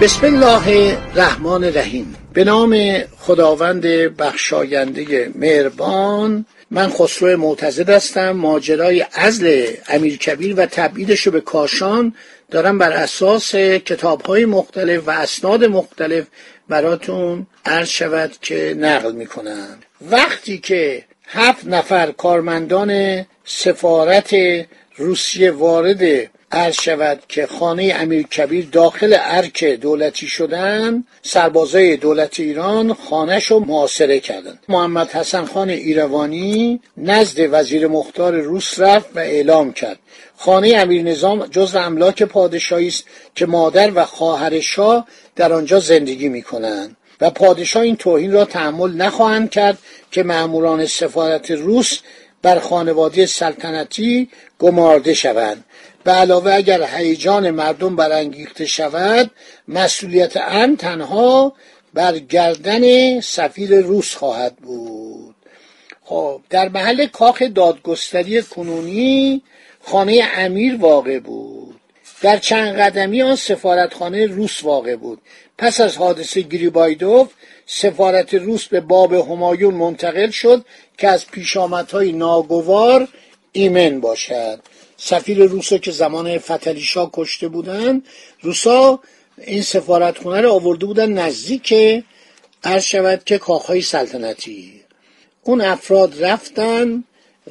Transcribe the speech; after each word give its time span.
بسم 0.00 0.26
الله 0.26 0.68
الرحمن 1.14 1.64
الرحیم. 1.64 2.16
به 2.32 2.44
نام 2.44 2.98
خداوند 3.18 3.86
بخشاینده 4.16 5.32
مهربان 5.34 6.46
من 6.70 6.88
خسرو 6.88 7.36
معتزد 7.36 7.90
هستم 7.90 8.30
ماجرای 8.30 9.06
ازل 9.12 9.66
امیر 9.88 10.18
کبیر 10.18 10.54
و 10.60 10.66
تبعیدش 10.66 11.20
رو 11.20 11.32
به 11.32 11.40
کاشان 11.40 12.14
دارم 12.50 12.78
بر 12.78 12.92
اساس 12.92 13.54
کتاب 13.54 14.22
های 14.22 14.44
مختلف 14.44 15.02
و 15.08 15.10
اسناد 15.10 15.64
مختلف 15.64 16.24
براتون 16.68 17.46
عرض 17.64 17.88
شود 17.88 18.32
که 18.42 18.74
نقل 18.78 19.12
می‌کنم. 19.12 19.78
وقتی 20.10 20.58
که 20.58 21.04
هفت 21.26 21.66
نفر 21.66 22.12
کارمندان 22.12 23.24
سفارت 23.44 24.34
روسیه 24.96 25.50
وارد 25.50 26.30
عرض 26.52 26.80
شود 26.80 27.22
که 27.28 27.46
خانه 27.46 27.94
امیر 27.96 28.22
کبیر 28.22 28.68
داخل 28.72 29.16
ارک 29.20 29.64
دولتی 29.64 30.26
شدن 30.26 31.04
سربازای 31.22 31.96
دولت 31.96 32.40
ایران 32.40 32.94
خانهش 32.94 33.46
رو 33.46 33.58
محاصره 33.58 34.20
کردند. 34.20 34.58
محمد 34.68 35.10
حسن 35.10 35.44
خان 35.44 35.70
ایروانی 35.70 36.80
نزد 36.96 37.48
وزیر 37.50 37.86
مختار 37.86 38.36
روس 38.36 38.80
رفت 38.80 39.16
و 39.16 39.18
اعلام 39.18 39.72
کرد. 39.72 39.98
خانه 40.36 40.76
امیر 40.76 41.02
نظام 41.02 41.46
جزو 41.46 41.78
املاک 41.78 42.22
پادشاهی 42.22 42.88
است 42.88 43.04
که 43.34 43.46
مادر 43.46 43.92
و 43.94 44.04
خواهر 44.04 44.60
شاه 44.60 45.06
در 45.36 45.52
آنجا 45.52 45.80
زندگی 45.80 46.28
می 46.28 46.42
کنند 46.42 46.96
و 47.20 47.30
پادشاه 47.30 47.82
این 47.82 47.96
توهین 47.96 48.32
را 48.32 48.44
تحمل 48.44 48.94
نخواهند 48.94 49.50
کرد 49.50 49.78
که 50.10 50.22
مأموران 50.22 50.86
سفارت 50.86 51.50
روس 51.50 51.98
بر 52.42 52.58
خانواده 52.58 53.26
سلطنتی 53.26 54.28
گمارده 54.58 55.14
شوند. 55.14 55.64
به 56.04 56.10
علاوه 56.10 56.52
اگر 56.52 56.82
هیجان 56.82 57.50
مردم 57.50 57.96
برانگیخته 57.96 58.66
شود 58.66 59.30
مسئولیت 59.68 60.36
امن 60.36 60.76
تنها 60.76 61.52
بر 61.94 62.18
گردن 62.18 63.20
سفیر 63.20 63.80
روس 63.80 64.14
خواهد 64.14 64.56
بود. 64.56 65.34
خب 66.04 66.40
در 66.50 66.68
محل 66.68 67.06
کاخ 67.06 67.42
دادگستری 67.54 68.42
کنونی 68.42 69.42
خانه 69.80 70.28
امیر 70.36 70.76
واقع 70.76 71.18
بود. 71.18 71.80
در 72.22 72.36
چند 72.36 72.76
قدمی 72.76 73.22
آن 73.22 73.36
سفارتخانه 73.36 74.26
روس 74.26 74.64
واقع 74.64 74.96
بود. 74.96 75.20
پس 75.58 75.80
از 75.80 75.96
حادثه 75.96 76.40
گریبایدوف 76.40 77.28
سفارت 77.66 78.34
روس 78.34 78.68
به 78.68 78.80
باب 78.80 79.12
همایون 79.12 79.74
منتقل 79.74 80.30
شد 80.30 80.64
که 80.98 81.08
از 81.08 81.26
پیشامدهای 81.26 82.12
ناگوار 82.12 83.08
ایمن 83.52 84.00
باشد. 84.00 84.60
سفیر 85.00 85.44
روسا 85.44 85.78
که 85.78 85.90
زمان 85.90 86.38
فتلیشا 86.38 87.10
کشته 87.12 87.48
بودن 87.48 88.02
روسا 88.42 89.00
این 89.38 89.62
سفارتخونه 89.62 90.40
رو 90.40 90.52
آورده 90.52 90.86
بودن 90.86 91.12
نزدیک 91.12 91.74
عرض 92.64 92.84
شود 92.84 93.24
که 93.24 93.38
کاخهای 93.38 93.80
سلطنتی. 93.80 94.80
اون 95.42 95.60
افراد 95.60 96.24
رفتن 96.24 97.04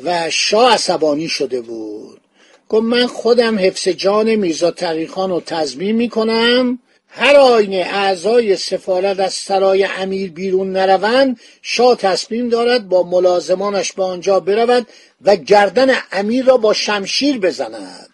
و 0.03 0.30
شاه 0.30 0.74
عصبانی 0.74 1.28
شده 1.28 1.62
بود. 1.62 2.22
گفت 2.69 2.84
من 2.84 3.08
خودم 3.08 3.59
حفظ 3.59 3.88
جان 3.88 4.35
میرزا 4.35 4.72
تقیخان 4.72 5.29
رو 5.29 5.41
تضمین 5.46 5.96
می‌کنم. 5.96 6.79
هر 7.19 7.35
آینه 7.35 7.75
اعضای 7.78 8.55
سفارت 8.55 9.19
از 9.19 9.33
سرای 9.33 9.83
امیر 9.83 10.31
بیرون 10.31 10.72
نروند 10.72 11.39
شاه 11.61 11.95
تصمیم 11.95 12.50
دارد 12.50 12.89
با 12.89 13.03
ملازمانش 13.03 13.94
به 13.94 14.03
آنجا 14.03 14.39
برود 14.39 14.88
و 15.22 15.35
گردن 15.35 15.89
امیر 16.11 16.45
را 16.45 16.57
با 16.57 16.73
شمشیر 16.73 17.39
بزند. 17.39 18.09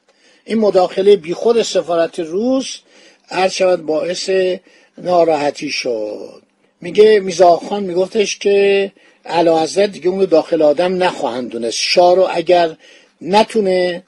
این 0.46 0.60
مداخله 0.60 1.16
بیخود 1.16 1.62
سفارت 1.62 2.20
روس 2.20 2.78
عرض 3.30 3.52
شود 3.52 3.86
باعث 3.86 4.30
ناراحتی 4.98 5.70
شد. 5.70 6.42
میگه 6.82 7.20
میزاخان 7.20 7.84
میگفتش 7.84 8.38
که 8.38 8.92
علا 9.26 9.66
دیگه 9.66 10.10
اونو 10.10 10.26
داخل 10.26 10.62
آدم 10.62 11.04
نخواهند 11.04 11.50
دونست. 11.50 11.78
شاه 11.78 12.16
رو 12.16 12.28
اگر 12.32 12.76
نتونه 13.22 14.04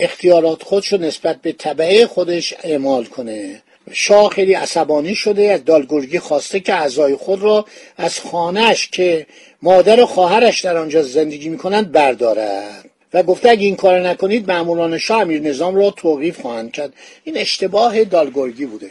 اختیارات 0.00 0.62
خودش 0.62 0.92
رو 0.92 0.98
نسبت 0.98 1.42
به 1.42 1.52
طبعه 1.52 2.06
خودش 2.06 2.54
اعمال 2.62 3.04
کنه. 3.04 3.62
شاه 3.92 4.30
خیلی 4.30 4.54
عصبانی 4.54 5.14
شده 5.14 5.42
از 5.42 5.64
دالگرگی 5.64 6.18
خواسته 6.18 6.60
که 6.60 6.74
اعضای 6.74 7.16
خود 7.16 7.42
را 7.42 7.64
از 7.96 8.20
خانهش 8.20 8.88
که 8.88 9.26
مادر 9.62 10.00
و 10.00 10.06
خواهرش 10.06 10.60
در 10.60 10.76
آنجا 10.76 11.02
زندگی 11.02 11.48
می‌کنند 11.48 11.92
بردارد. 11.92 12.90
و 13.14 13.22
گفته 13.22 13.50
اگه 13.50 13.66
این 13.66 13.76
کار 13.76 14.08
نکنید 14.08 14.52
ماموران 14.52 14.98
شاه 14.98 15.20
امیر 15.20 15.40
نظام 15.40 15.74
را 15.74 15.90
توقیف 15.90 16.40
خواهند 16.40 16.72
کرد. 16.72 16.92
این 17.24 17.36
اشتباه 17.36 18.04
دالگرگی 18.04 18.66
بوده. 18.66 18.90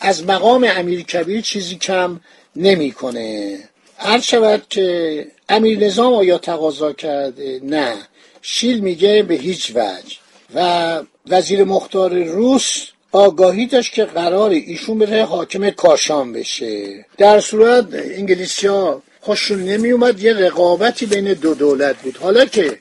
از 0.00 0.26
مقام 0.26 0.66
امیر 0.76 1.02
کبیر 1.02 1.40
چیزی 1.40 1.76
کم 1.76 2.20
نمی‌کنه. 2.56 3.58
هر 3.98 4.20
شود 4.20 4.62
که 4.70 5.26
امیر 5.48 5.78
نظام 5.78 6.14
آیا 6.14 6.38
تقاضا 6.38 6.92
کرده 6.92 7.60
نه. 7.62 7.94
شیل 8.42 8.80
میگه 8.80 9.22
به 9.22 9.34
هیچ 9.34 9.70
وجه. 9.70 10.16
و 10.54 11.00
وزیر 11.26 11.64
مختار 11.64 12.14
روس 12.14 12.86
آگاهی 13.16 13.66
داشت 13.66 13.92
که 13.92 14.04
قرار 14.04 14.50
ایشون 14.50 14.98
بره 14.98 15.24
حاکم 15.24 15.70
کاشان 15.70 16.32
بشه. 16.32 17.04
در 17.18 17.40
صورت 17.40 17.86
انگلیسی 17.92 18.66
ها 18.66 19.02
خوششون 19.20 19.64
نمی 19.64 19.90
اومد 19.90 20.20
یه 20.20 20.32
رقابتی 20.34 21.06
بین 21.06 21.32
دو 21.32 21.54
دولت 21.54 21.96
بود. 22.02 22.16
حالا 22.16 22.44
که 22.44 22.78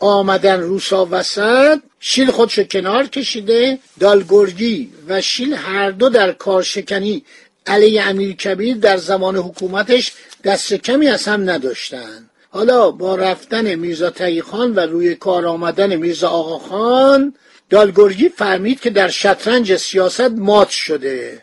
آمدن 0.00 0.60
روسا 0.60 1.08
وسط 1.10 1.80
شیل 2.00 2.30
خودشو 2.30 2.64
کنار 2.64 3.06
کشیده 3.06 3.78
دالگرگی 4.00 4.90
و 5.08 5.20
شیل 5.20 5.54
هر 5.54 5.90
دو 5.90 6.08
در 6.08 6.32
کارشکنی 6.32 7.24
علیه 7.66 8.02
امیر 8.02 8.36
کبیر 8.36 8.76
در 8.76 8.96
زمان 8.96 9.36
حکومتش 9.36 10.12
دست 10.44 10.74
کمی 10.74 11.08
از 11.08 11.24
هم 11.24 11.50
نداشتن. 11.50 12.30
حالا 12.50 12.90
با 12.90 13.16
رفتن 13.16 13.74
میرزا 13.74 14.10
تایی 14.10 14.42
خان 14.42 14.74
و 14.74 14.80
روی 14.80 15.14
کار 15.14 15.46
آمدن 15.46 15.96
میرزا 15.96 16.28
آقا 16.28 16.58
خان 16.58 17.34
دالگرگی 17.70 18.28
فهمید 18.28 18.80
که 18.80 18.90
در 18.90 19.08
شطرنج 19.08 19.76
سیاست 19.76 20.20
مات 20.20 20.68
شده. 20.68 21.42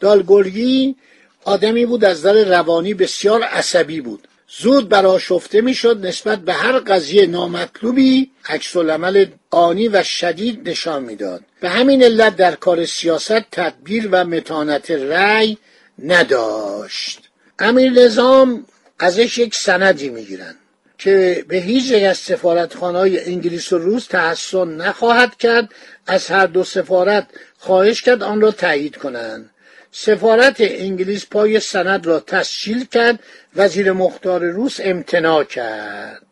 دالگرگی 0.00 0.96
آدمی 1.44 1.86
بود 1.86 2.04
از 2.04 2.22
در 2.22 2.44
روانی 2.44 2.94
بسیار 2.94 3.42
عصبی 3.42 4.00
بود. 4.00 4.28
زود 4.58 4.88
براشفته 4.88 5.60
می‌شد 5.60 6.06
نسبت 6.06 6.38
به 6.38 6.52
هر 6.52 6.78
قضیه 6.78 7.26
نامطلوبی 7.26 8.30
عکس 8.48 8.76
العمل 8.76 9.26
آنی 9.50 9.88
و 9.88 10.02
شدید 10.02 10.68
نشان 10.68 11.02
می‌داد. 11.02 11.44
به 11.60 11.68
همین 11.68 12.02
علت 12.02 12.36
در 12.36 12.54
کار 12.54 12.86
سیاست 12.86 13.40
تدبیر 13.52 14.08
و 14.12 14.24
متانت 14.24 14.90
رأی 14.90 15.58
نداشت. 15.98 17.20
امیر 17.58 17.92
نظام 17.92 18.66
ازش 18.98 19.38
یک 19.38 19.54
سندی 19.54 20.08
می‌گیرن 20.08 20.54
که 21.00 21.44
به 21.48 21.56
هیچ 21.56 21.90
یک 21.90 22.04
از 22.04 22.18
سفارتخانهای 22.18 23.24
انگلیس 23.24 23.72
و 23.72 23.78
روس 23.78 24.06
تحسن 24.06 24.68
نخواهد 24.68 25.36
کرد 25.36 25.68
از 26.06 26.26
هر 26.26 26.46
دو 26.46 26.64
سفارت 26.64 27.26
خواهش 27.58 28.02
کرد 28.02 28.22
آن 28.22 28.40
را 28.40 28.50
تایید 28.50 28.96
کنند. 28.96 29.50
سفارت 29.92 30.56
انگلیس 30.58 31.26
پای 31.26 31.60
سند 31.60 32.06
را 32.06 32.20
تسجیل 32.20 32.84
کرد 32.84 33.18
وزیر 33.56 33.92
مختار 33.92 34.44
روس 34.44 34.76
امتناع 34.82 35.44
کرد. 35.44 36.22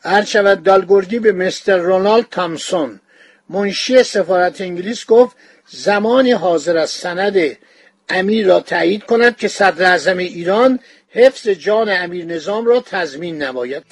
هر 0.00 0.24
شود 0.24 0.62
دالگرگی 0.62 1.18
به 1.18 1.32
مستر 1.32 1.76
رونالد 1.76 2.26
تامسون. 2.30 3.00
منشی 3.48 4.02
سفارت 4.02 4.60
انگلیس 4.60 5.06
گفت 5.06 5.36
زمانی 5.68 6.32
حاضر 6.32 6.76
از 6.76 6.90
سند 6.90 7.56
امیر 8.08 8.46
را 8.46 8.60
تایید 8.60 9.04
کند 9.04 9.36
که 9.36 9.48
صدر 9.48 10.16
ایران 10.18 10.78
حفظ 11.16 11.48
جان 11.48 11.88
امیر 11.88 12.24
نظام 12.24 12.66
را 12.66 12.80
تضمین 12.80 13.42
نماید. 13.42 13.82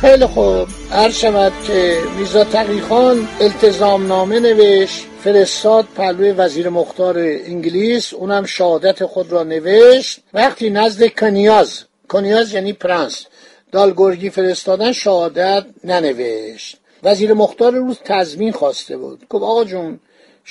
خیلی 0.00 0.26
خوب. 0.26 0.68
هر 0.90 1.10
شود 1.10 1.52
که 1.66 1.98
میزا 2.18 2.44
تقیخان 2.44 3.28
التزام 3.40 4.06
نامه 4.06 4.40
نوشت. 4.40 5.07
فرستاد 5.24 5.86
پلوی 5.96 6.32
وزیر 6.32 6.68
مختار 6.68 7.18
انگلیس. 7.18 8.14
اونم 8.14 8.44
شهادت 8.44 9.04
خود 9.04 9.32
را 9.32 9.42
نوشت. 9.42 10.20
وقتی 10.34 10.70
نزد 10.70 11.06
کنیاز 11.06 11.84
کنیاز 12.08 12.52
یعنی 12.52 12.72
پرنس 12.72 13.26
دالگورگی 13.72 14.30
فرستادن 14.30 14.92
شهادت 14.92 15.64
ننوشت. 15.84 16.76
وزیر 17.02 17.32
مختار 17.34 17.72
روز 17.72 17.98
تضمین 18.04 18.52
خواسته 18.52 18.96
بود. 18.96 19.26
گفت 19.28 19.44
آقا 19.44 19.64
جون 19.64 20.00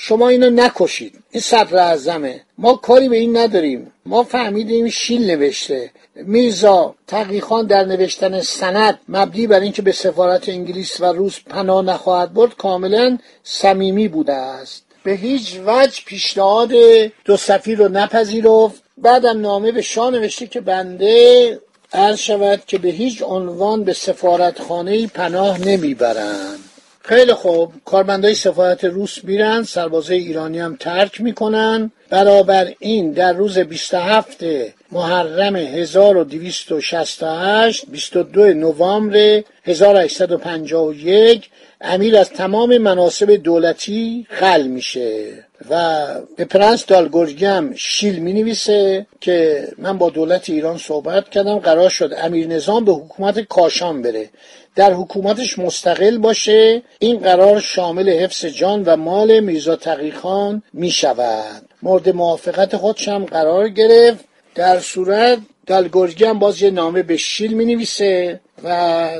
شما 0.00 0.28
اینو 0.28 0.50
نکشید. 0.50 1.18
این 1.30 1.40
صدر 1.40 1.76
اعظمه. 1.76 2.40
ما 2.58 2.74
کاری 2.74 3.08
به 3.08 3.16
این 3.16 3.36
نداریم. 3.36 3.92
ما 4.06 4.22
فهمیدیم 4.22 4.88
شیل 4.88 5.30
نوشته. 5.30 5.90
میرزا 6.16 6.94
تقیخان 7.06 7.66
در 7.66 7.84
نوشتن 7.84 8.40
سند 8.42 8.98
مبنی 9.08 9.46
بر 9.46 9.60
اینکه 9.60 9.82
به 9.82 9.92
سفارت 9.92 10.48
انگلیس 10.48 11.00
و 11.00 11.04
روس 11.04 11.40
پناه 11.40 11.84
نخواهد 11.84 12.34
برد 12.34 12.56
کاملا 12.56 13.18
صمیمی 13.42 14.08
بوده 14.08 14.32
است. 14.32 14.84
به 15.02 15.12
هیچ 15.12 15.60
وجه 15.66 16.02
پیشنهاد 16.06 16.72
دو 17.24 17.36
سفیر 17.36 17.78
رو 17.78 17.88
نپذیرفت. 17.88 18.82
بعدم 18.98 19.40
نامه 19.40 19.72
به 19.72 19.82
شاه 19.82 20.10
نوشته 20.10 20.46
که 20.46 20.60
بنده 20.60 21.60
عرض 21.92 22.18
شود 22.18 22.62
که 22.66 22.78
به 22.78 22.88
هیچ 22.88 23.22
عنوان 23.22 23.84
به 23.84 23.92
سفارتخانه 23.92 25.06
پناه 25.06 25.60
نمی‌برند. 25.60 26.67
خیلی 27.08 27.32
خوب. 27.32 27.72
کارمندای 27.84 28.34
سفارت 28.34 28.84
روس 28.84 29.24
میرن 29.24 29.62
سربازای 29.62 30.18
ایرانی 30.18 30.58
هم 30.58 30.76
ترک 30.80 31.20
می‌کنن. 31.20 31.90
برابر 32.10 32.72
این 32.78 33.12
در 33.12 33.32
روز 33.32 33.58
27 33.58 34.44
محرم 34.92 35.56
1268 35.56 37.84
22 37.90 38.54
نوامبر 38.54 39.42
1851 39.64 41.50
امیر 41.80 42.16
از 42.16 42.30
تمام 42.30 42.78
مناسب 42.78 43.30
دولتی 43.30 44.26
خل 44.30 44.62
میشه. 44.62 45.44
و 45.70 46.06
به 46.36 46.44
پرنس 46.44 46.86
دالگورگم 46.86 47.74
شیل 47.74 48.18
می 48.18 48.32
نویسه 48.32 49.06
که 49.20 49.68
من 49.78 49.98
با 49.98 50.10
دولت 50.10 50.50
ایران 50.50 50.78
صحبت 50.78 51.28
کردم 51.28 51.58
قرار 51.58 51.90
شد 51.90 52.14
امیر 52.18 52.46
نظام 52.46 52.84
به 52.84 52.92
حکومت 52.92 53.40
کاشان 53.40 54.02
بره. 54.02 54.30
در 54.78 54.92
حکومتش 54.92 55.58
مستقل 55.58 56.18
باشه 56.18 56.82
این 56.98 57.18
قرار 57.18 57.60
شامل 57.60 58.10
حفظ 58.10 58.44
جان 58.44 58.82
و 58.82 58.96
مال 58.96 59.40
میرزا 59.40 59.76
تقیخان 59.76 60.62
می 60.72 60.90
شود 60.90 61.62
مورد 61.82 62.08
موافقت 62.08 62.76
خودش 62.76 63.08
هم 63.08 63.24
قرار 63.24 63.68
گرفت. 63.68 64.24
در 64.54 64.78
صورت 64.78 65.38
دالگورگی 65.66 66.24
هم 66.24 66.38
باز 66.38 66.62
یه 66.62 66.70
نامه 66.70 67.02
به 67.02 67.16
شیل 67.16 67.52
می 67.52 67.64
نویسه 67.64 68.40
و 68.64 69.10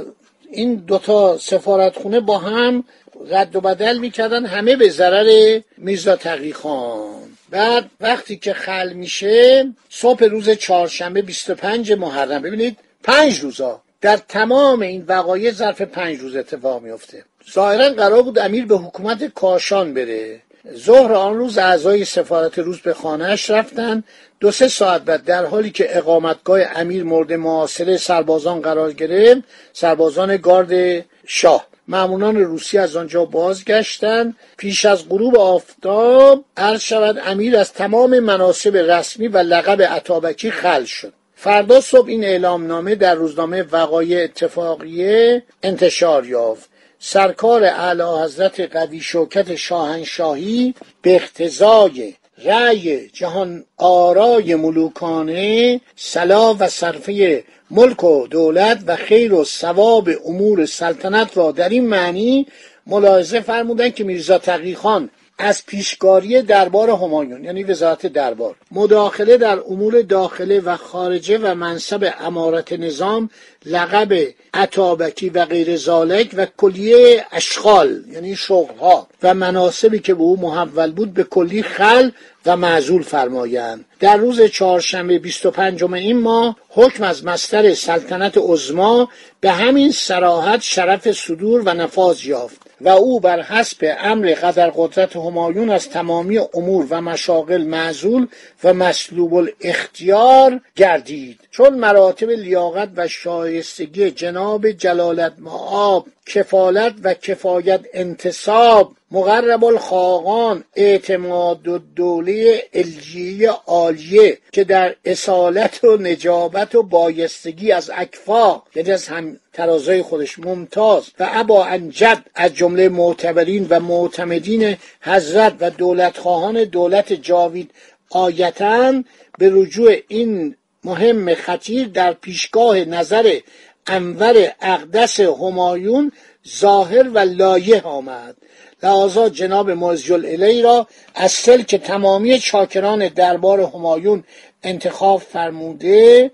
این 0.50 0.74
دوتا 0.74 1.38
سفارتخونه 1.38 2.20
با 2.20 2.38
هم 2.38 2.84
رد 3.30 3.56
و 3.56 3.60
بدل 3.60 3.98
می‌کردن 3.98 4.46
همه 4.46 4.76
به 4.76 4.88
ضرر 4.88 5.60
میرزا 5.78 6.16
تقیخان 6.16 7.06
بعد 7.50 7.90
وقتی 8.00 8.36
که 8.36 8.52
خل 8.52 8.92
میشه 8.92 9.66
صبح 9.90 10.24
روز 10.24 10.50
چهارشنبه 10.50 11.22
25 11.22 11.92
محرم 11.92 12.42
ببینید 12.42 12.76
پنج 13.02 13.40
روزا. 13.40 13.82
در 14.00 14.16
تمام 14.16 14.82
این 14.82 15.04
وقایع 15.08 15.52
ظرف 15.52 15.80
پنج 15.80 16.18
روز 16.18 16.36
اتفاق 16.36 16.82
میفته 16.82 17.24
ظاهرا 17.52 17.88
قرار 17.88 18.22
بود 18.22 18.38
امیر 18.38 18.66
به 18.66 18.76
حکومت 18.76 19.24
کاشان 19.24 19.94
بره. 19.94 20.42
ظهر 20.76 21.12
آن 21.12 21.38
روز 21.38 21.58
اعضای 21.58 22.04
سفارت 22.04 22.58
روز 22.58 22.80
به 22.80 22.94
خانهاش 22.94 23.50
رفتن. 23.50 24.04
دو 24.40 24.50
سه 24.50 24.68
ساعت 24.68 25.02
بعد 25.02 25.24
در 25.24 25.44
حالی 25.44 25.70
که 25.70 25.98
اقامتگاه 25.98 26.60
امیر 26.74 27.04
مورد 27.04 27.32
معاصره 27.32 27.96
سربازان 27.96 28.60
قرار 28.60 28.92
گرفت 28.92 29.42
سربازان 29.72 30.36
گارد 30.36 31.04
شاه 31.26 31.66
معمولان 31.88 32.36
روسی 32.36 32.78
از 32.78 32.96
آنجا 32.96 33.24
بازگشتند 33.24 34.36
پیش 34.56 34.84
از 34.84 35.08
غروب 35.08 35.36
آفتاب 35.36 36.44
عرض 36.56 36.80
شود 36.80 37.22
امیر 37.26 37.56
از 37.56 37.72
تمام 37.72 38.18
مناسب 38.18 38.76
رسمی 38.76 39.28
و 39.28 39.38
لقب 39.38 39.82
عطابکی 39.82 40.50
خل 40.50 40.84
شد. 40.84 41.12
فردا 41.40 41.80
صبح 41.80 42.08
این 42.08 42.24
اعلامنامه 42.24 42.94
در 42.94 43.14
روزنامه 43.14 43.62
وقایع 43.62 44.24
اتفاقیه 44.24 45.42
انتشار 45.62 46.26
یافت. 46.26 46.70
سرکار 46.98 47.64
اعلی 47.64 48.02
حضرت 48.24 48.60
قوی 48.60 49.00
شوکت 49.00 49.54
شاهنشاهی 49.54 50.74
به 51.02 51.14
اقتضای 51.14 52.14
رأی 52.44 53.08
جهان 53.08 53.64
آرای 53.76 54.54
ملوکانه 54.54 55.80
صلاح 55.96 56.56
و 56.58 56.68
صرفه 56.68 57.44
ملک 57.70 58.04
و 58.04 58.26
دولت 58.26 58.78
و 58.86 58.96
خیر 58.96 59.32
و 59.32 59.44
ثواب 59.44 60.08
امور 60.26 60.66
سلطنت 60.66 61.36
را 61.36 61.52
در 61.52 61.68
این 61.68 61.86
معنی 61.86 62.46
ملاحظه 62.86 63.40
فرمودند 63.40 63.94
که 63.94 64.04
میرزا 64.04 64.38
تقیخان 64.38 65.10
از 65.38 65.66
پیشگاری 65.66 66.42
دربار 66.42 66.90
همایون 66.90 67.44
یعنی 67.44 67.62
وزارت 67.62 68.06
دربار 68.06 68.56
مداخله 68.70 69.36
در 69.36 69.60
امور 69.60 70.02
داخله 70.02 70.60
و 70.60 70.76
خارجه 70.76 71.38
و 71.38 71.54
منصب 71.54 72.14
امارت 72.20 72.72
نظام 72.72 73.30
لقب 73.66 74.34
عطابکی 74.54 75.30
و 75.30 75.44
غیر 75.44 75.76
زالک 75.76 76.30
و 76.36 76.46
کلیه 76.56 77.26
اشغال 77.32 78.04
یعنی 78.12 78.36
شغلها 78.36 79.08
و 79.22 79.34
مناسبی 79.34 79.98
که 79.98 80.14
به 80.14 80.22
او 80.22 80.40
محول 80.40 80.90
بود 80.90 81.14
به 81.14 81.24
کلی 81.24 81.62
خل 81.62 82.10
و 82.46 82.56
معزول 82.56 83.02
فرمایند. 83.02 83.84
در 84.00 84.16
روز 84.16 84.42
چهارشنبه 84.42 85.18
25 85.18 85.84
این 85.84 86.20
ماه 86.20 86.56
حکم 86.68 87.04
از 87.04 87.24
مستر 87.24 87.74
سلطنت 87.74 88.34
عظما 88.36 89.08
به 89.40 89.50
همین 89.50 89.92
سراحت 89.92 90.62
شرف 90.62 91.12
صدور 91.12 91.60
و 91.60 91.74
نفاذ 91.74 92.24
یافت 92.24 92.68
و 92.80 92.88
او 92.88 93.20
بر 93.20 93.42
حسب 93.42 93.96
امر 93.98 94.34
قدر 94.34 94.70
قدرت 94.76 95.16
همایون 95.16 95.70
از 95.70 95.88
تمامی 95.88 96.38
امور 96.38 96.86
و 96.90 97.00
مشاغل 97.00 97.64
معزول 97.64 98.26
و 98.64 98.74
مسلوب 98.74 99.34
الاختیار 99.34 100.60
گردید. 100.76 101.40
چون 101.50 101.74
مراتب 101.74 102.30
لیاقت 102.30 102.88
و 102.96 103.08
شایستگی 103.08 104.10
جناب 104.10 104.70
جلالت 104.70 105.32
معاب 105.38 106.06
کفالت 106.26 106.94
و 107.02 107.14
کفایت 107.14 107.80
انتصاب 107.94 108.92
مقرب 109.10 109.64
الخاقان 109.64 110.64
اعتماد 110.76 111.68
و 111.68 111.78
دوله 111.78 112.62
الجیه 112.74 113.52
عالیه 113.88 114.38
که 114.52 114.64
در 114.64 114.94
اصالت 115.04 115.84
و 115.84 115.96
نجابت 115.96 116.74
و 116.74 116.82
بایستگی 116.82 117.72
از 117.72 117.90
اکفا 117.94 118.62
یعنی 118.74 118.90
از 118.90 119.08
هم 119.08 119.40
ترازای 119.52 120.02
خودش 120.02 120.38
ممتاز 120.38 121.04
و 121.20 121.28
ابا 121.32 121.64
انجد 121.64 122.24
از 122.34 122.54
جمله 122.54 122.88
معتبرین 122.88 123.66
و 123.70 123.80
معتمدین 123.80 124.76
حضرت 125.00 125.54
و 125.60 125.70
دولتخواهان 125.70 126.64
دولت 126.64 127.12
جاوید 127.12 127.70
آیتن 128.10 129.04
به 129.38 129.50
رجوع 129.52 129.96
این 130.08 130.56
مهم 130.84 131.34
خطیر 131.34 131.88
در 131.88 132.12
پیشگاه 132.12 132.84
نظر 132.84 133.38
انور 133.86 134.52
اقدس 134.60 135.20
همایون 135.20 136.12
ظاهر 136.58 137.08
و 137.08 137.18
لایه 137.18 137.80
آمد. 137.80 138.36
لحاظا 138.82 139.28
جناب 139.28 139.70
موزجل 139.70 140.26
الی 140.26 140.62
را 140.62 140.86
از 141.14 141.32
سلک 141.32 141.74
تمامی 141.74 142.38
چاکران 142.38 143.08
دربار 143.08 143.60
همایون 143.60 144.24
انتخاب 144.62 145.20
فرموده 145.20 146.30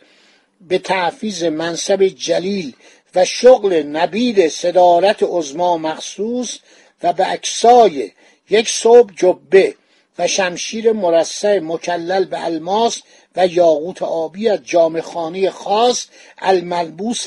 به 0.69 0.79
تحفیز 0.79 1.45
منصب 1.45 2.03
جلیل 2.03 2.73
و 3.15 3.25
شغل 3.25 3.83
نبید 3.83 4.49
صدارت 4.49 5.23
عزما 5.23 5.77
مخصوص 5.77 6.59
و 7.03 7.13
به 7.13 7.33
اکسای 7.33 8.11
یک 8.51 8.69
صبح 8.69 9.13
جبه 9.17 9.75
و 10.19 10.27
شمشیر 10.27 10.93
مرصع 10.93 11.59
مکلل 11.59 12.25
به 12.25 12.45
الماس 12.45 13.03
و 13.37 13.47
یاقوت 13.47 14.03
آبی 14.03 14.49
از 14.49 14.61
جام 14.65 15.01
خانه 15.01 15.51
خاص 15.51 16.07
الملبوس 16.39 17.25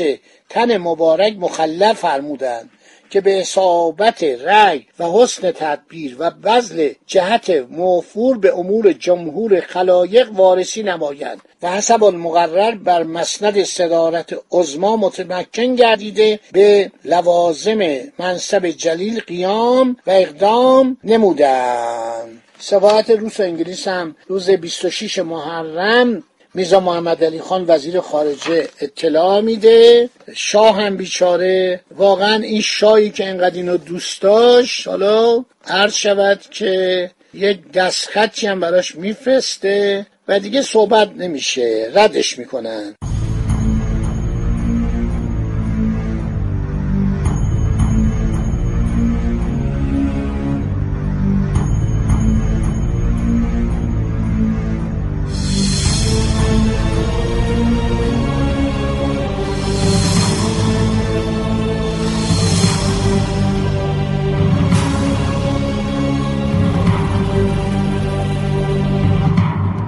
تن 0.49 0.77
مبارک 0.77 1.35
مخلل 1.37 1.93
فرمودند 1.93 2.69
که 3.09 3.21
به 3.21 3.41
اصابت 3.41 4.23
رأی 4.23 4.85
و 4.99 5.05
حسن 5.11 5.51
تدبیر 5.51 6.15
و 6.19 6.31
بذل 6.31 6.91
جهت 7.07 7.49
موفور 7.69 8.37
به 8.37 8.57
امور 8.57 8.93
جمهور 8.93 9.59
خلایق 9.59 10.31
وارسی 10.31 10.83
نمایند 10.83 11.41
و 11.63 11.71
حسب 11.71 12.03
المقرر 12.03 12.75
بر 12.75 13.03
مسند 13.03 13.63
صدارت 13.63 14.35
عظما 14.51 14.97
متمکن 14.97 15.75
گردیده 15.75 16.39
به 16.51 16.91
لوازم 17.05 17.79
منصب 18.19 18.65
جلیل 18.65 19.19
قیام 19.19 19.97
و 20.07 20.11
اقدام 20.11 20.97
نمودند. 21.03 22.41
سفارت 22.59 23.09
روس 23.09 23.39
و 23.39 23.43
انگلیس 23.43 23.87
هم 23.87 24.15
روز 24.27 24.49
26 24.49 25.19
محرم 25.19 26.23
میزا 26.57 26.79
محمد 26.79 27.23
علی 27.23 27.41
خان 27.41 27.65
وزیر 27.67 27.99
خارجه 27.99 28.67
اطلاع 28.81 29.41
میده. 29.41 30.09
شاه 30.35 30.81
هم 30.81 30.97
بیچاره. 30.97 31.81
واقعا 31.95 32.43
این 32.43 32.61
شاهی 32.61 33.09
که 33.09 33.25
انقدر 33.27 33.55
اینو 33.55 33.77
دوست 33.77 34.21
داشت 34.21 34.87
حالا 34.87 35.45
عرض 35.67 35.93
شود 35.93 36.41
که 36.51 37.11
یک 37.33 37.71
دستخطی 37.71 38.47
هم 38.47 38.59
براش 38.59 38.95
میفرسته 38.95 40.05
و 40.27 40.39
دیگه 40.39 40.61
صحبت 40.61 41.11
نمیشه. 41.15 41.91
ردش 41.93 42.39
می‌کنن. 42.39 42.95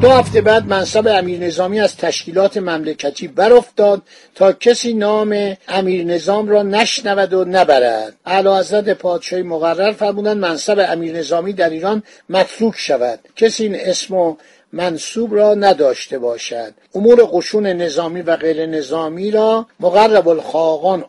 دو 0.01 0.09
هفته 0.09 0.41
بعد 0.41 0.67
منصب 0.67 1.07
امیر 1.07 1.39
نظامی 1.39 1.79
از 1.79 1.97
تشکیلات 1.97 2.57
مملکتی 2.57 3.27
برافتاد 3.27 4.01
تا 4.35 4.51
کسی 4.51 4.93
نام 4.93 5.57
امیر 5.67 6.05
نظام 6.05 6.49
را 6.49 6.63
نشنود 6.63 7.33
و 7.33 7.45
نبرد. 7.45 8.13
اعلی 8.25 8.49
حضرت 8.49 8.89
پادشاهی 8.89 9.43
مقرر 9.43 9.91
فرمودند 9.91 10.37
منصب 10.37 10.85
امیر 10.89 11.17
نظامی 11.17 11.53
در 11.53 11.69
ایران 11.69 12.03
متروک 12.29 12.73
شود. 12.77 13.19
کسی 13.35 13.63
این 13.63 13.75
اسم 13.79 14.15
و 14.15 14.35
منصوب 14.73 15.35
را 15.35 15.53
نداشته 15.53 16.19
باشد. 16.19 16.73
امور 16.95 17.29
قشون 17.31 17.67
نظامی 17.67 18.21
و 18.21 18.35
غیر 18.35 18.65
نظامی 18.65 19.31
را 19.31 19.65
مقرب 19.79 20.27
الخاقان 20.27 21.05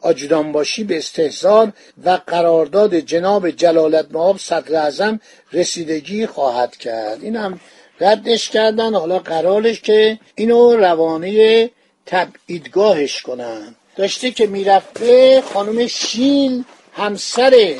باشی 0.53 0.85
به 0.85 0.99
استحضار 0.99 1.73
و 2.05 2.19
قرارداد 2.27 2.95
جناب 2.95 3.51
جلالت 3.51 4.07
مآب 4.11 4.39
صدر 4.39 5.19
رسیدگی 5.53 6.27
خواهد 6.27 6.77
کرد. 6.77 7.19
این 7.23 7.37
هم 7.37 7.61
ردش 8.01 8.51
کردن. 8.51 8.95
حالا 8.95 9.19
قرارش 9.19 9.81
که 9.81 10.19
اینو 10.35 10.77
روانه 10.77 11.71
تبعیدگاهش 12.07 13.23
کنن. 13.23 13.75
داشته 13.97 14.31
که 14.31 14.47
می‌رفته 14.47 15.43
خانم 15.55 15.87
شین 15.87 16.65
همسر 16.93 17.75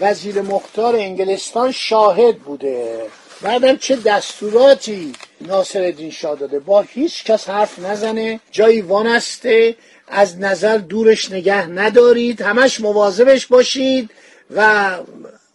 وزیر 0.00 0.42
مختار 0.42 0.96
انگلستان 0.96 1.72
شاهد 1.72 2.38
بوده. 2.38 3.06
بعدم 3.42 3.76
چه 3.76 3.96
دستوراتی 3.96 5.12
ناصر 5.40 5.94
شاه 6.10 6.36
داده؟ 6.36 6.58
با 6.58 6.80
هیچ 6.80 7.24
کس 7.24 7.48
حرف 7.48 7.78
نزنه. 7.78 8.40
جایی 8.50 8.80
وانسته. 8.80 9.76
از 10.08 10.40
نظر 10.40 10.76
دورش 10.76 11.32
نگه 11.32 11.66
ندارید. 11.66 12.42
همش 12.42 12.80
مواظبش 12.80 13.46
باشید 13.46 14.10
و 14.56 14.90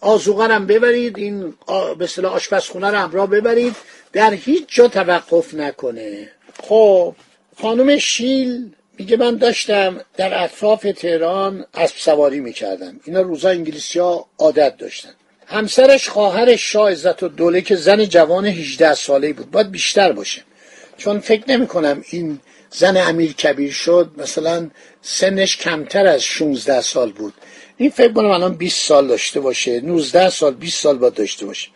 آزوغرم 0.02 0.68
ببرید. 0.68 1.18
این 1.18 1.54
به 1.98 2.04
اصطلاح 2.04 2.34
آشپزخونه 2.34 2.88
رو 2.88 2.98
همراه 2.98 3.28
ببرید. 3.28 3.76
در 4.18 4.34
هیچ 4.34 4.64
جا 4.68 4.88
توقف 4.88 5.54
نکنه. 5.54 6.30
خب. 6.64 7.16
خانم 7.62 7.98
شیل 7.98 8.70
میگه 9.00 9.18
من 9.18 9.36
داشتم 9.36 10.02
در 10.18 10.44
اطراف 10.44 10.88
تهران 10.98 11.66
اسب 11.74 11.96
سواری 11.98 12.40
می‌کردم. 12.40 13.00
اینا 13.06 13.22
روزا 13.22 13.50
انگلیسی 13.50 14.00
ها 14.00 14.28
عادت 14.40 14.78
داشتن. 14.78 15.10
همسرش 15.46 16.10
خواهر 16.10 16.56
شاه 16.56 16.92
عزت 16.92 17.24
و 17.24 17.28
دوله 17.28 17.62
که 17.62 17.76
زن 17.76 18.06
جوان 18.06 18.46
18 18.46 18.94
ساله 18.94 19.34
بود. 19.34 19.52
باید 19.52 19.72
بیشتر 19.72 20.12
باشه. 20.12 20.42
چون 20.98 21.20
فکر 21.20 21.44
نمی 21.48 21.68
کنم 21.68 22.04
این 22.10 22.40
زن 22.70 22.98
امیر 22.98 23.34
کبیر 23.34 23.72
شد 23.72 24.12
مثلا 24.18 24.70
سنش 25.02 25.58
کمتر 25.58 26.08
از 26.08 26.24
16 26.24 26.82
سال 26.82 27.12
بود. 27.12 27.34
این 27.78 27.90
فکر 27.90 28.14
کنم 28.14 28.30
الان 28.30 28.56
20 28.56 28.88
سال 28.88 29.08
داشته 29.08 29.40
باشه. 29.40 29.82
19 29.82 30.30
سال 30.30 30.54
20 30.54 30.82
سال 30.82 30.98
باید 30.98 31.14
داشته 31.14 31.46
باشه. 31.46 31.70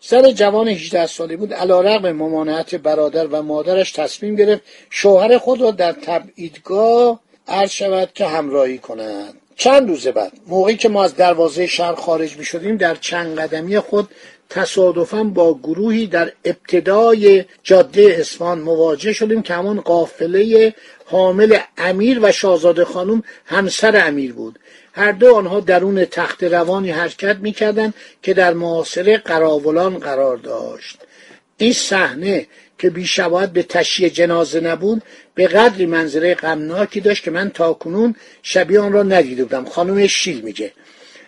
زن 0.00 0.34
جوان 0.34 0.68
18 0.68 1.06
ساله 1.06 1.36
بود 1.36 1.54
علا 1.54 1.80
رقم 1.80 2.12
ممانعت 2.12 2.74
برادر 2.74 3.26
و 3.26 3.42
مادرش 3.42 3.92
تصمیم 3.92 4.36
گرفت 4.36 4.62
شوهر 4.90 5.38
خود 5.38 5.60
را 5.60 5.70
در 5.70 5.92
تبعیدگاه 5.92 7.20
عرض 7.48 7.70
شود 7.70 8.12
که 8.12 8.26
همراهی 8.26 8.78
کند 8.78 9.34
چند 9.58 9.88
روز 9.88 10.08
بعد 10.08 10.32
موقعی 10.46 10.76
که 10.76 10.88
ما 10.88 11.04
از 11.04 11.16
دروازه 11.16 11.66
شهر 11.66 11.94
خارج 11.94 12.36
می 12.36 12.44
شدیم 12.44 12.76
در 12.76 12.94
چند 12.94 13.38
قدمی 13.38 13.78
خود 13.78 14.08
تصادفا 14.50 15.24
با 15.24 15.58
گروهی 15.62 16.06
در 16.06 16.32
ابتدای 16.44 17.44
جاده 17.62 18.16
اسفان 18.20 18.58
مواجه 18.58 19.12
شدیم 19.12 19.42
که 19.42 19.54
همون 19.54 19.80
قافله 19.80 20.74
حامل 21.04 21.58
امیر 21.78 22.18
و 22.22 22.32
شاهزاده 22.32 22.84
خانم 22.84 23.22
همسر 23.46 24.06
امیر 24.06 24.32
بود. 24.32 24.58
هر 24.92 25.12
دو 25.12 25.34
آنها 25.34 25.60
درون 25.60 26.04
تخت 26.04 26.44
روانی 26.44 26.90
حرکت 26.90 27.36
می‌کردند 27.36 27.94
که 28.22 28.34
در 28.34 28.52
معاصره 28.52 29.16
قراولان 29.16 29.98
قرار 29.98 30.36
داشت. 30.36 30.98
این 31.56 31.72
صحنه 31.72 32.46
که 32.78 32.90
بیشباید 32.90 33.52
به 33.52 33.62
تشییع 33.62 34.08
جنازه 34.08 34.60
نبود 34.60 35.02
به 35.38 35.46
قدری 35.46 35.86
منظره 35.86 36.34
غمناکی 36.34 37.00
داشت 37.00 37.24
که 37.24 37.30
من 37.30 37.50
تاکنون 37.50 38.14
شبیه 38.42 38.80
آن 38.80 38.92
را 38.92 39.02
ندیده 39.02 39.44
بودم. 39.44 39.64
خانم 39.64 40.06
شیل 40.06 40.40
میگه. 40.40 40.72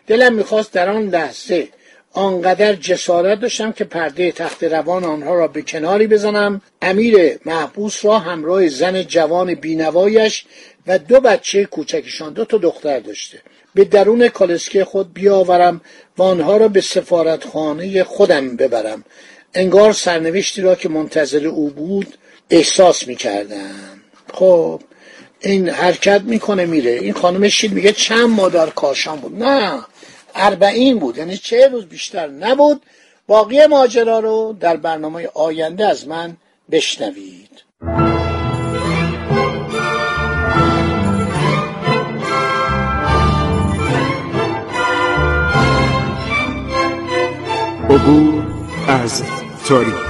دلم 0.07 0.35
می‌خواست 0.35 0.73
در 0.73 0.89
آن 0.89 1.09
لحظه 1.09 1.69
آنقدر 2.13 2.75
جسارت 2.75 3.41
داشتم 3.41 3.73
که 3.73 3.85
پرده 3.85 4.33
تخت 4.33 4.65
روان 4.65 5.05
آنها 5.05 5.35
را 5.35 5.49
به 5.49 5.63
کناری 5.63 6.07
بزنم. 6.07 6.61
امیر 6.83 7.39
محبوس 7.45 8.05
را 8.05 8.19
همراه 8.19 8.69
زن 8.69 9.03
جوان 9.03 9.55
بینوایش 9.55 10.45
و 10.87 10.99
دو 10.99 11.21
بچه 11.21 11.65
کوچکشان 11.65 12.33
دو 12.33 12.45
تا 12.45 12.59
دختر 12.59 13.01
داشته. 13.01 13.39
به 13.75 13.85
درون 13.85 14.29
کالسکه 14.29 14.85
خود 14.85 15.15
بیاورم 15.15 15.81
و 16.19 16.23
آنها 16.23 16.57
را 16.57 16.69
به 16.69 16.81
سفارتخانه 16.81 18.05
خودم 18.05 18.57
ببرم. 18.57 19.05
انگار 19.55 19.93
سرنوشتی 19.93 20.63
را 20.63 20.75
که 20.75 20.89
منتظر 20.89 21.47
او 21.47 21.71
بود 21.71 22.15
احساس 22.51 23.07
می‌کردم. 23.09 24.01
خب 24.35 24.81
این 25.41 25.69
حرکت 25.69 26.21
می‌کنه 26.23 26.67
میره. 26.67 26.91
این 26.91 27.13
خانم 27.13 27.49
شید 27.49 27.73
میگه 27.73 27.93
چند 27.93 28.29
ماه 28.29 28.51
در 28.51 28.71
کاشان 28.71 29.21
بود؟ 29.21 29.43
نه 29.43 29.81
اربعین 30.35 30.99
بود. 30.99 31.19
یعنی 31.19 31.37
چه 31.37 31.69
روز 31.69 31.87
بیشتر 31.87 32.27
نبود. 32.27 32.83
باقی 33.27 33.67
ماجرا 33.67 34.19
رو 34.19 34.57
در 34.61 34.77
برنامه 34.77 35.29
آینده 35.35 35.87
از 35.87 36.09
من 36.09 36.37
بشنوید. 36.71 37.51
عبور 47.91 48.43
از 48.89 49.23
تاریخ. 49.69 50.10